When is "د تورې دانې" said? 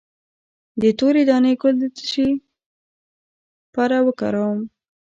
0.81-1.53